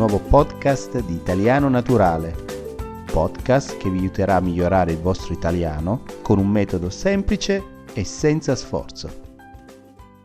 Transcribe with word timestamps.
nuovo 0.00 0.18
podcast 0.18 1.04
di 1.04 1.12
Italiano 1.12 1.68
Naturale, 1.68 2.32
podcast 3.12 3.76
che 3.76 3.90
vi 3.90 3.98
aiuterà 3.98 4.36
a 4.36 4.40
migliorare 4.40 4.92
il 4.92 4.98
vostro 4.98 5.34
italiano 5.34 6.06
con 6.22 6.38
un 6.38 6.48
metodo 6.48 6.88
semplice 6.88 7.84
e 7.92 8.02
senza 8.02 8.56
sforzo. 8.56 9.36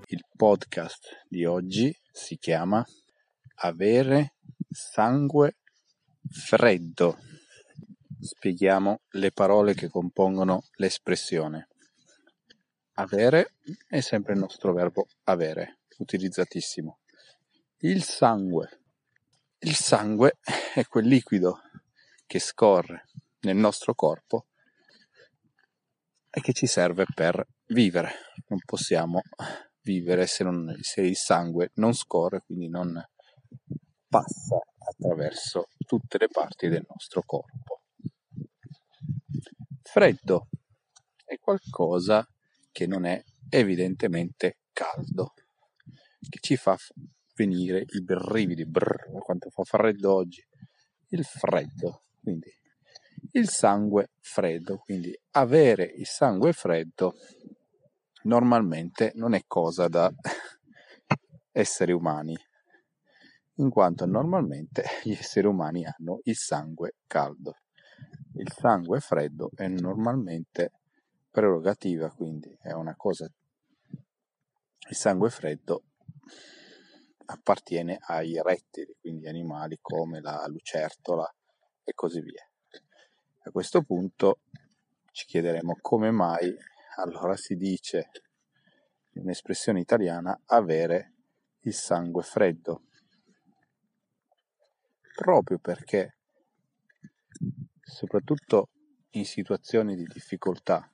Il 0.06 0.24
podcast 0.34 1.26
di 1.28 1.44
oggi 1.44 1.94
si 2.10 2.38
chiama 2.38 2.86
Avere 3.56 4.36
sangue 4.70 5.58
freddo. 6.30 7.18
Spieghiamo 8.18 9.02
le 9.10 9.32
parole 9.34 9.74
che 9.74 9.90
compongono 9.90 10.64
l'espressione. 10.76 11.68
Avere 12.94 13.56
è 13.90 14.00
sempre 14.00 14.36
il 14.36 14.40
nostro 14.40 14.72
verbo 14.72 15.08
avere, 15.26 15.80
utilizzatissimo 15.98 17.00
il 17.80 18.04
sangue. 18.04 18.80
Il 19.66 19.74
sangue 19.74 20.38
è 20.76 20.86
quel 20.86 21.08
liquido 21.08 21.60
che 22.28 22.38
scorre 22.38 23.08
nel 23.40 23.56
nostro 23.56 23.96
corpo 23.96 24.46
e 26.30 26.40
che 26.40 26.54
ci 26.54 26.68
serve 26.68 27.06
per 27.12 27.44
vivere. 27.70 28.12
Non 28.46 28.60
possiamo 28.64 29.24
vivere 29.82 30.28
se, 30.28 30.44
non, 30.44 30.78
se 30.82 31.02
il 31.02 31.16
sangue 31.16 31.72
non 31.76 31.96
scorre, 31.96 32.44
quindi 32.46 32.70
non 32.70 33.04
passa 34.08 34.60
attraverso 34.78 35.70
tutte 35.84 36.20
le 36.20 36.28
parti 36.28 36.68
del 36.68 36.86
nostro 36.88 37.24
corpo. 37.26 37.82
Freddo 39.82 40.48
è 41.26 41.40
qualcosa 41.40 42.24
che 42.72 42.86
non 42.86 43.06
è 43.06 43.20
evidentemente 43.50 44.60
caldo, 44.72 45.34
che 46.30 46.38
ci 46.40 46.56
fa 46.56 46.78
venire 47.36 47.86
i 47.88 48.02
brividi, 48.02 48.66
brrr, 48.66 49.20
quanto 49.20 49.50
fa 49.50 49.64
freddo 49.64 50.14
oggi, 50.14 50.44
il 51.10 51.24
freddo, 51.24 52.02
quindi 52.22 52.52
il 53.32 53.50
sangue 53.50 54.12
freddo, 54.20 54.78
quindi 54.78 55.18
avere 55.32 55.84
il 55.84 56.06
sangue 56.06 56.54
freddo 56.54 57.16
normalmente 58.24 59.12
non 59.16 59.34
è 59.34 59.44
cosa 59.46 59.88
da 59.88 60.12
esseri 61.52 61.92
umani, 61.92 62.36
in 63.56 63.70
quanto 63.70 64.06
normalmente 64.06 64.84
gli 65.04 65.12
esseri 65.12 65.48
umani 65.48 65.86
hanno 65.86 66.20
il 66.24 66.36
sangue 66.36 66.96
caldo. 67.08 67.58
Il 68.36 68.52
sangue 68.52 69.00
freddo 69.00 69.50
è 69.56 69.68
normalmente 69.68 70.72
prerogativa, 71.32 72.10
quindi 72.10 72.58
è 72.62 72.72
una 72.72 72.96
cosa. 72.96 73.30
Il 74.88 74.96
sangue 74.96 75.30
freddo 75.30 75.84
appartiene 77.26 77.98
ai 78.08 78.42
rettili, 78.42 78.96
quindi 79.00 79.28
animali 79.28 79.78
come 79.82 80.22
la 80.22 80.46
lucertola 80.48 81.34
e 81.84 81.94
così 81.94 82.22
via. 82.22 82.48
A 83.44 83.52
questo 83.52 83.84
punto 83.84 84.40
ci 85.12 85.26
chiederemo 85.26 85.78
come 85.82 86.12
mai 86.12 86.56
allora 86.98 87.36
si 87.36 87.56
dice 87.56 88.10
in 89.12 89.24
un'espressione 89.24 89.80
italiana 89.80 90.40
avere 90.46 91.14
il 91.62 91.74
sangue 91.74 92.24
freddo. 92.24 92.84
Proprio 95.16 95.58
perché, 95.60 96.18
soprattutto 97.82 98.70
in 99.12 99.26
situazioni 99.26 99.96
di 99.96 100.06
difficoltà, 100.06 100.90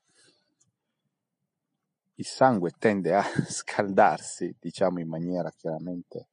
il 2.16 2.26
sangue 2.26 2.72
tende 2.78 3.16
a 3.16 3.24
scaldarsi, 3.48 4.56
diciamo 4.60 5.00
in 5.00 5.08
maniera 5.08 5.50
chiaramente 5.52 6.28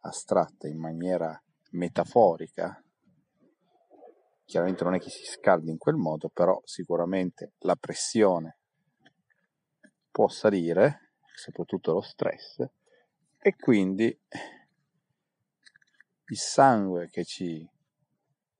astratta, 0.00 0.68
in 0.68 0.78
maniera 0.78 1.40
metaforica. 1.70 2.82
Chiaramente 4.44 4.84
non 4.84 4.94
è 4.94 4.98
che 4.98 5.10
si 5.10 5.24
scaldi 5.24 5.70
in 5.70 5.78
quel 5.78 5.96
modo, 5.96 6.28
però 6.28 6.60
sicuramente 6.64 7.52
la 7.60 7.76
pressione 7.76 8.58
può 10.10 10.28
salire, 10.28 11.12
soprattutto 11.34 11.92
lo 11.92 12.00
stress, 12.00 12.64
e 13.38 13.56
quindi 13.56 14.06
il 16.28 16.36
sangue 16.36 17.08
che 17.10 17.24
ci 17.24 17.68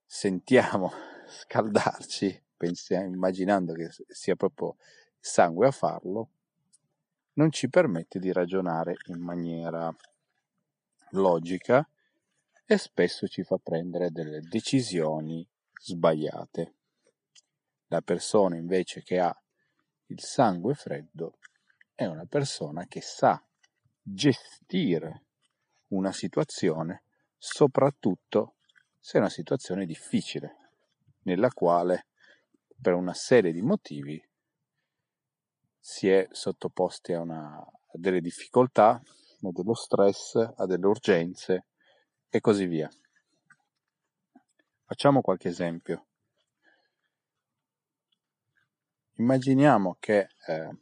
sentiamo 0.04 0.92
scaldarci, 1.26 2.44
pensiamo, 2.56 3.06
immaginando 3.06 3.72
che 3.74 3.90
sia 4.08 4.36
proprio 4.36 4.76
sangue 5.18 5.66
a 5.66 5.72
farlo, 5.72 6.30
non 7.34 7.50
ci 7.50 7.68
permette 7.68 8.18
di 8.18 8.32
ragionare 8.32 8.96
in 9.06 9.20
maniera 9.20 9.94
logica 11.10 11.88
e 12.64 12.78
spesso 12.78 13.26
ci 13.28 13.42
fa 13.42 13.58
prendere 13.58 14.10
delle 14.10 14.40
decisioni 14.40 15.46
sbagliate. 15.80 16.74
La 17.88 18.00
persona 18.00 18.56
invece 18.56 19.02
che 19.02 19.18
ha 19.20 19.34
il 20.06 20.20
sangue 20.20 20.74
freddo 20.74 21.38
è 21.94 22.06
una 22.06 22.26
persona 22.26 22.86
che 22.86 23.00
sa 23.00 23.42
gestire 24.02 25.22
una 25.88 26.12
situazione, 26.12 27.02
soprattutto 27.38 28.56
se 28.98 29.18
è 29.18 29.20
una 29.20 29.30
situazione 29.30 29.86
difficile, 29.86 30.56
nella 31.22 31.50
quale 31.50 32.06
per 32.80 32.94
una 32.94 33.14
serie 33.14 33.52
di 33.52 33.62
motivi 33.62 34.22
si 35.78 36.08
è 36.08 36.26
sottoposti 36.32 37.12
a, 37.12 37.20
una, 37.20 37.58
a 37.58 37.70
delle 37.92 38.20
difficoltà, 38.20 39.00
a 39.42 39.50
dello 39.52 39.74
stress, 39.74 40.34
a 40.34 40.66
delle 40.66 40.86
urgenze 40.86 41.66
e 42.28 42.40
così 42.40 42.66
via. 42.66 42.90
Facciamo 44.84 45.20
qualche 45.20 45.48
esempio. 45.48 46.06
Immaginiamo 49.14 49.96
che 49.98 50.28
eh, 50.46 50.76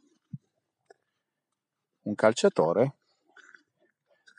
un 2.01 2.15
calciatore 2.15 2.95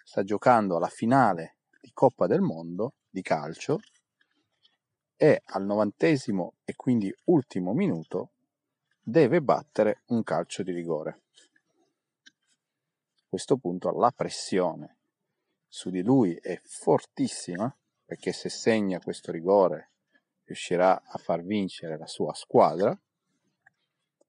sta 0.05 0.23
giocando 0.23 0.77
alla 0.77 0.89
finale 0.89 1.57
di 1.81 1.91
Coppa 1.93 2.27
del 2.27 2.41
Mondo 2.41 2.95
di 3.09 3.23
calcio 3.23 3.81
e 5.17 5.43
al 5.47 5.65
novantesimo 5.65 6.55
e 6.65 6.75
quindi 6.77 7.13
ultimo 7.25 7.73
minuto 7.73 8.31
deve 9.03 9.41
battere 9.41 10.03
un 10.07 10.23
calcio 10.23 10.63
di 10.63 10.73
rigore. 10.73 11.26
Questo 13.37 13.59
punto 13.59 13.91
la 13.91 14.13
pressione 14.13 14.97
su 15.69 15.91
di 15.91 16.01
lui 16.03 16.35
è 16.37 16.59
fortissima 16.65 17.71
perché 18.03 18.33
se 18.33 18.49
segna 18.49 18.99
questo 18.99 19.31
rigore 19.31 19.91
riuscirà 20.45 21.03
a 21.03 21.19
far 21.19 21.43
vincere 21.43 21.99
la 21.99 22.07
sua 22.07 22.33
squadra, 22.33 22.99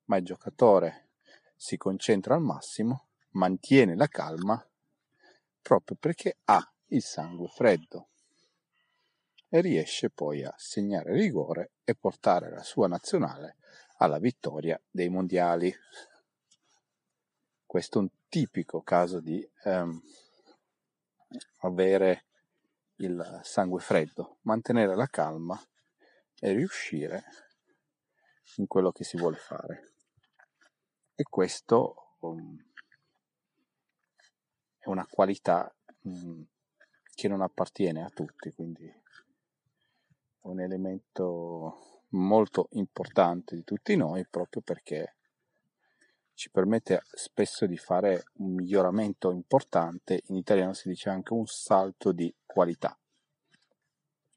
ma 0.08 0.18
il 0.18 0.26
giocatore 0.26 1.12
si 1.56 1.78
concentra 1.78 2.36
al 2.36 2.42
massimo, 2.42 3.08
mantiene 3.30 3.96
la 3.96 4.08
calma 4.08 4.62
proprio 5.62 5.96
perché 5.98 6.40
ha 6.44 6.70
il 6.88 7.02
sangue 7.02 7.48
freddo 7.48 8.10
e 9.48 9.62
riesce 9.62 10.10
poi 10.10 10.44
a 10.44 10.54
segnare 10.58 11.14
rigore 11.14 11.72
e 11.86 11.96
portare 11.96 12.50
la 12.50 12.64
sua 12.64 12.90
nazionale 12.90 13.56
alla 14.00 14.20
vittoria 14.20 14.78
dei 14.92 15.08
mondiali. 15.08 15.74
Questo 17.68 18.00
è 18.00 18.02
un 18.02 18.10
tipico 18.30 18.82
caso 18.82 19.20
di 19.20 19.46
um, 19.66 20.02
avere 21.58 22.24
il 22.96 23.42
sangue 23.44 23.82
freddo, 23.82 24.38
mantenere 24.44 24.96
la 24.96 25.08
calma 25.08 25.62
e 26.40 26.54
riuscire 26.54 27.26
in 28.56 28.68
quello 28.68 28.94
che 28.94 29.04
si 29.04 29.18
vuole 29.18 29.36
fare. 29.36 29.92
E 31.14 31.24
questo 31.24 32.16
um, 32.20 32.58
è 34.78 34.88
una 34.88 35.06
qualità 35.06 35.70
um, 36.04 36.48
che 37.14 37.28
non 37.28 37.42
appartiene 37.42 38.02
a 38.02 38.10
tutti, 38.10 38.50
quindi 38.54 38.88
è 38.88 39.02
un 40.48 40.62
elemento 40.62 42.06
molto 42.12 42.70
importante 42.72 43.56
di 43.56 43.66
tutti 43.66 43.98
noi 43.98 44.26
proprio 44.26 44.62
perché 44.62 45.17
ci 46.38 46.52
permette 46.52 47.02
spesso 47.14 47.66
di 47.66 47.78
fare 47.78 48.26
un 48.34 48.54
miglioramento 48.54 49.32
importante, 49.32 50.22
in 50.28 50.36
italiano 50.36 50.74
si 50.74 50.88
dice 50.88 51.10
anche 51.10 51.34
un 51.34 51.48
salto 51.48 52.12
di 52.12 52.32
qualità. 52.46 52.96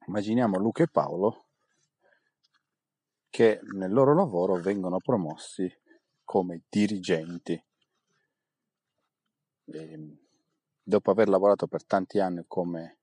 Immaginiamo 0.06 0.56
Luca 0.56 0.82
e 0.82 0.88
Paolo 0.88 1.44
che 3.28 3.60
nel 3.74 3.92
loro 3.92 4.14
lavoro 4.14 4.54
vengono 4.54 4.96
promossi 4.96 5.70
come 6.24 6.62
dirigenti. 6.70 7.62
E 9.66 10.16
dopo 10.82 11.10
aver 11.10 11.28
lavorato 11.28 11.66
per 11.66 11.84
tanti 11.84 12.18
anni 12.18 12.44
come 12.48 12.96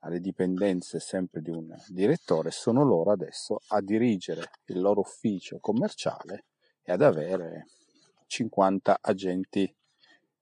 alle 0.00 0.18
dipendenze 0.18 0.98
sempre 0.98 1.40
di 1.40 1.50
un 1.50 1.72
direttore, 1.86 2.50
sono 2.50 2.82
loro 2.82 3.12
adesso 3.12 3.60
a 3.68 3.80
dirigere 3.80 4.50
il 4.64 4.80
loro 4.80 5.00
ufficio 5.02 5.60
commerciale 5.60 6.46
e 6.82 6.90
ad 6.90 7.02
avere 7.02 7.66
50 8.28 8.98
agenti 9.00 9.74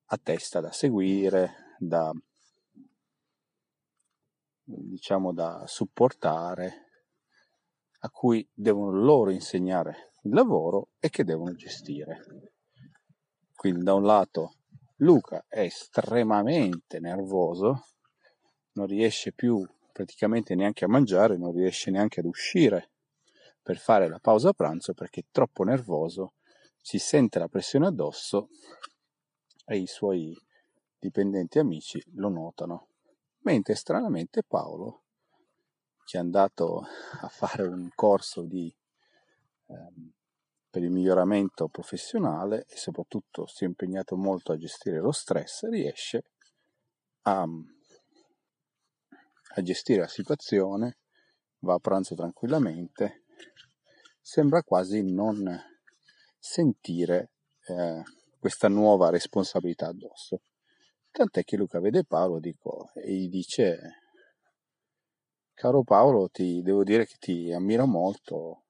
a 0.07 0.19
testa 0.19 0.61
da 0.61 0.71
seguire, 0.71 1.75
da 1.79 2.13
diciamo 4.63 5.33
da 5.33 5.65
supportare, 5.67 6.91
a 8.01 8.11
cui 8.11 8.47
devono 8.53 8.91
loro 8.91 9.31
insegnare 9.31 10.13
il 10.23 10.35
lavoro 10.35 10.91
e 10.99 11.09
che 11.09 11.25
devono 11.25 11.55
gestire. 11.55 12.53
Quindi 13.55 13.83
da 13.83 13.95
un 13.95 14.05
lato 14.05 14.57
Luca 14.97 15.45
è 15.49 15.61
estremamente 15.61 16.99
nervoso, 17.01 17.87
non 18.73 18.87
riesce 18.87 19.33
più 19.33 19.67
praticamente 19.93 20.55
neanche 20.55 20.85
a 20.85 20.89
mangiare, 20.89 21.37
non 21.37 21.53
riesce 21.53 21.91
neanche 21.91 22.21
ad 22.21 22.27
uscire 22.27 22.91
per 23.63 23.79
fare 23.79 24.09
la 24.09 24.19
pausa 24.19 24.53
pranzo 24.53 24.95
perché 24.95 25.21
è 25.21 25.25
troppo 25.31 25.65
nervoso, 25.65 26.35
si 26.87 27.01
sente 27.01 27.41
la 27.41 27.49
pressione 27.49 27.89
addosso 27.89 28.49
e 29.65 29.77
i 29.77 29.89
suoi 29.89 30.33
dipendenti 30.97 31.59
amici 31.59 32.01
lo 32.13 32.29
notano. 32.29 32.91
Mentre 33.39 33.75
stranamente 33.75 34.45
Paolo, 34.45 35.03
che 36.05 36.17
è 36.17 36.21
andato 36.21 36.87
a 37.23 37.29
fare 37.29 37.65
un 37.65 37.91
corso 37.93 38.43
di, 38.43 38.73
ehm, 39.67 40.13
per 40.71 40.85
il 40.85 40.93
miglioramento 40.93 41.67
professionale 41.67 42.67
e 42.69 42.77
soprattutto 42.77 43.49
si 43.49 43.65
è 43.65 43.67
impegnato 43.67 44.17
molto 44.17 44.53
a 44.53 44.57
gestire 44.57 45.01
lo 45.01 45.11
stress, 45.11 45.69
riesce 45.69 46.23
a 47.23 47.45
a 49.57 49.63
gestire 49.63 50.03
la 50.03 50.09
situazione, 50.09 50.99
va 51.61 51.75
a 51.75 51.79
pranzo 51.79 52.15
tranquillamente, 52.15 53.25
sembra 54.21 54.63
quasi 54.63 55.03
non 55.03 55.75
sentire 56.47 57.33
eh, 57.67 58.03
questa 58.39 58.69
nuova 58.69 59.11
responsabilità 59.11 59.89
addosso. 59.89 60.43
Tant'è 61.11 61.43
che 61.43 61.57
Luca 61.57 61.81
vede 61.81 62.05
Paolo 62.05 62.39
dico, 62.39 62.91
e 62.95 63.13
gli 63.13 63.29
dice, 63.29 63.79
caro 65.55 65.83
Paolo, 65.83 66.29
ti 66.29 66.63
devo 66.63 66.85
dire 66.85 67.07
che 67.07 67.17
ti 67.19 67.53
ammiro 67.53 67.87
molto, 67.87 68.67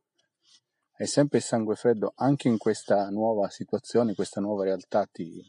hai 0.99 1.07
sempre 1.07 1.41
sangue 1.41 1.75
freddo 1.75 2.13
anche 2.17 2.49
in 2.49 2.57
questa 2.57 3.11
nuova 3.11 3.51
situazione, 3.51 4.11
in 4.11 4.17
questa 4.17 4.41
nuova 4.41 4.65
realtà, 4.65 5.07
ti, 5.07 5.45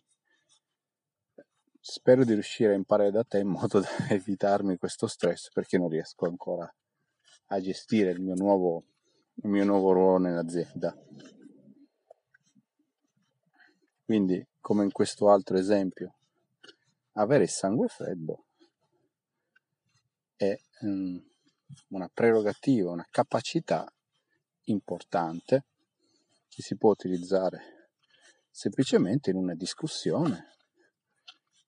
spero 1.79 2.25
di 2.25 2.33
riuscire 2.33 2.73
a 2.73 2.75
imparare 2.75 3.11
da 3.11 3.23
te 3.23 3.39
in 3.39 3.47
modo 3.47 3.79
da 3.79 4.09
evitarmi 4.09 4.77
questo 4.77 5.07
stress 5.07 5.49
perché 5.53 5.77
non 5.77 5.87
riesco 5.87 6.25
ancora 6.25 6.69
a 7.49 7.61
gestire 7.61 8.11
il 8.11 8.19
mio 8.19 8.35
nuovo, 8.35 8.83
il 9.35 9.49
mio 9.49 9.63
nuovo 9.63 9.93
ruolo 9.93 10.17
nell'azienda. 10.17 10.93
Quindi, 14.07 14.41
come 14.61 14.85
in 14.85 14.91
questo 14.93 15.29
altro 15.29 15.57
esempio, 15.57 16.15
avere 17.15 17.43
il 17.43 17.49
sangue 17.49 17.89
freddo 17.89 18.45
è 20.37 20.57
um, 20.83 21.21
una 21.89 22.09
prerogativa, 22.13 22.89
una 22.89 23.05
capacità 23.11 23.85
importante 24.67 25.65
che 26.47 26.61
si 26.61 26.77
può 26.77 26.91
utilizzare 26.91 27.89
semplicemente 28.49 29.29
in 29.29 29.35
una 29.35 29.55
discussione. 29.55 30.55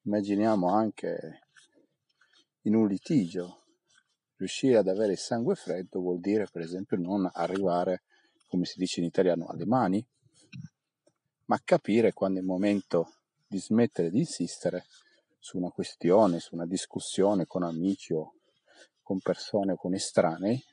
Immaginiamo 0.04 0.74
anche 0.74 1.42
in 2.62 2.74
un 2.74 2.88
litigio, 2.88 3.66
riuscire 4.38 4.78
ad 4.78 4.88
avere 4.88 5.12
il 5.12 5.18
sangue 5.18 5.56
freddo 5.56 6.00
vuol 6.00 6.22
dire 6.22 6.48
per 6.50 6.62
esempio 6.62 6.96
non 6.96 7.30
arrivare, 7.34 8.04
come 8.48 8.64
si 8.64 8.80
dice 8.80 9.02
in 9.02 9.08
italiano, 9.08 9.48
alle 9.48 9.66
mani, 9.66 10.08
ma 11.50 11.60
capire 11.64 12.14
quando 12.14 12.38
è 12.38 12.42
il 12.42 12.48
momento 12.48 13.14
di 13.48 13.60
smettere 13.60 14.12
di 14.12 14.20
insistere 14.20 14.86
su 15.40 15.58
una 15.58 15.72
questione, 15.72 16.40
su 16.40 16.54
una 16.54 16.68
discussione 16.68 17.46
con 17.46 17.64
amici 17.64 18.14
o 18.14 18.36
con 19.02 19.20
persone 19.20 19.72
o 19.72 19.76
con 19.76 19.96
estranei, 19.96 20.64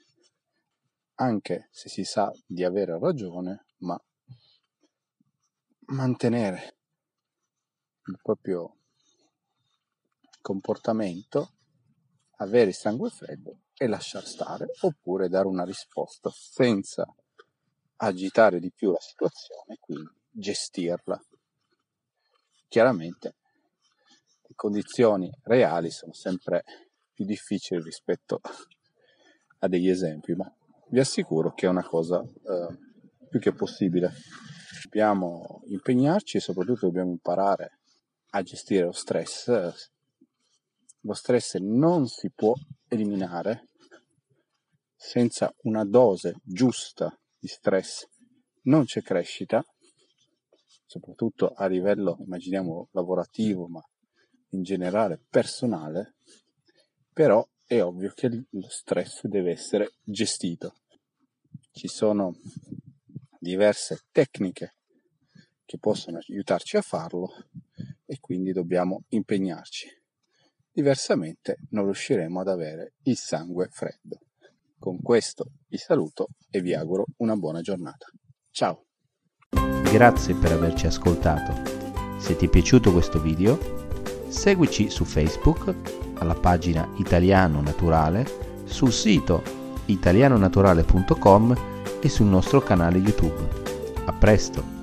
anche 1.15 1.69
se 1.71 1.89
si 1.89 2.05
sa 2.05 2.31
di 2.45 2.63
avere 2.63 2.99
ragione, 2.99 3.69
ma 3.79 3.99
mantenere 5.87 6.77
il 8.05 8.19
proprio 8.23 8.77
comportamento, 10.43 11.53
avere 12.37 12.69
il 12.69 12.75
sangue 12.75 13.09
freddo 13.09 13.61
e 13.75 13.87
lasciar 13.87 14.27
stare, 14.27 14.67
oppure 14.81 15.31
dare 15.31 15.47
una 15.47 15.65
risposta 15.65 16.31
senza 16.31 17.07
agitare 17.97 18.61
di 18.61 18.71
più 18.71 18.91
la 18.91 19.01
situazione, 19.01 19.79
quindi 19.81 20.16
gestirla. 20.37 21.21
Chiaramente 22.69 23.37
le 24.43 24.55
condizioni 24.55 25.31
reali 25.45 25.91
sono 25.91 26.13
sempre 26.13 26.65
più 27.13 27.25
difficili 27.25 27.83
rispetto 27.83 28.41
a 29.61 29.69
degli 29.69 29.89
esempi, 29.89 30.35
ma 30.35 30.53
vi 30.89 31.01
assicuro 31.01 31.53
che 31.55 31.67
è 31.67 31.69
una 31.69 31.87
cosa 31.87 32.21
eh, 32.21 32.79
più 33.29 33.41
che 33.41 33.53
possibile. 33.53 34.13
Dobbiamo 34.85 35.63
impegnarci 35.67 36.37
e 36.37 36.41
soprattutto 36.41 36.87
dobbiamo 36.87 37.11
imparare 37.11 37.79
a 38.31 38.43
gestire 38.43 38.85
lo 38.85 38.93
stress 38.93 39.95
lo 41.07 41.15
stress 41.15 41.55
non 41.59 42.09
si 42.09 42.31
può 42.35 42.53
eliminare 42.89 43.69
senza 44.97 45.55
una 45.63 45.85
dose 45.85 46.35
giusta 46.43 47.17
di 47.39 47.47
stress. 47.47 48.05
Non 48.63 48.85
c'è 48.85 49.03
crescita, 49.03 49.65
soprattutto 50.99 51.53
a 51.53 51.67
livello, 51.67 52.17
immaginiamo, 52.21 52.89
lavorativo, 52.93 53.67
ma 53.69 53.83
in 54.51 54.63
generale 54.63 55.21
personale, 55.29 56.17
però 57.13 57.47
è 57.65 57.83
ovvio 57.83 58.13
che 58.15 58.29
lo 58.29 58.69
stress 58.69 59.27
deve 59.27 59.53
essere 59.53 59.93
gestito. 60.03 60.77
Ci 61.73 61.89
sono 61.89 62.37
diverse 63.39 64.05
tecniche 64.11 64.75
che 65.65 65.79
possono 65.79 66.19
aiutarci 66.19 66.77
a 66.77 66.83
farlo 66.83 67.33
e 68.05 68.19
quindi 68.21 68.53
dobbiamo 68.53 69.03
impegnarci 69.09 70.05
diversamente 70.77 71.57
non 71.71 71.85
riusciremo 71.85 72.39
ad 72.39 72.49
avere 72.49 72.93
il 73.05 73.17
sangue 73.17 73.69
freddo. 73.71 74.21
Con 74.79 75.01
questo 75.01 75.53
vi 75.69 75.79
saluto 75.79 76.29
e 76.51 76.61
vi 76.61 76.75
auguro 76.75 77.07
una 77.17 77.35
buona 77.35 77.63
giornata. 77.63 78.07
Ciao! 78.51 78.86
Grazie 79.91 80.35
per 80.35 80.53
averci 80.53 80.87
ascoltato. 80.87 81.53
Se 82.19 82.37
ti 82.37 82.47
è 82.47 82.49
piaciuto 82.49 82.93
questo 82.93 83.21
video, 83.21 83.59
seguici 84.29 84.91
su 84.91 85.05
Facebook, 85.05 85.75
alla 86.19 86.35
pagina 86.35 86.87
Italiano 86.97 87.61
Naturale, 87.61 88.27
sul 88.65 88.93
sito 88.93 89.43
italianonaturale.com 89.87 91.57
e 92.01 92.09
sul 92.09 92.27
nostro 92.27 92.61
canale 92.61 92.99
YouTube. 92.99 93.49
A 94.05 94.13
presto! 94.13 94.76